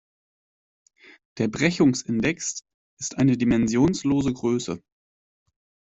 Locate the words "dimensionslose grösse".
3.37-4.81